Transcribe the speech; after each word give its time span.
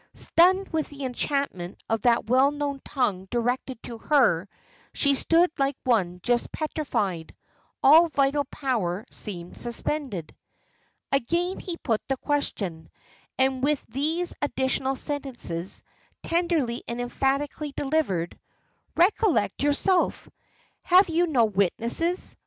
Stunned 0.15 0.67
with 0.69 0.87
the 0.89 1.05
enchantment 1.05 1.83
of 1.87 2.01
that 2.01 2.25
well 2.25 2.49
known 2.49 2.79
tongue 2.83 3.27
directed 3.29 3.83
to 3.83 3.99
her, 3.99 4.49
she 4.95 5.13
stood 5.13 5.51
like 5.59 5.77
one 5.83 6.19
just 6.23 6.51
petrified 6.51 7.35
all 7.83 8.07
vital 8.09 8.43
power 8.45 9.05
seemed 9.11 9.59
suspended. 9.59 10.35
Again 11.11 11.59
he 11.59 11.77
put 11.77 12.01
the 12.07 12.17
question, 12.17 12.89
and 13.37 13.61
with 13.63 13.85
these 13.85 14.33
additional 14.41 14.95
sentences, 14.95 15.83
tenderly 16.23 16.81
and 16.87 16.99
emphatically 16.99 17.71
delivered 17.77 18.39
"Recollect 18.95 19.61
yourself. 19.61 20.27
Have 20.81 21.09
you 21.09 21.27
no 21.27 21.45
witnesses? 21.45 22.35